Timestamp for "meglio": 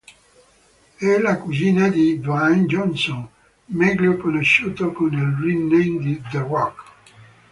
3.65-4.17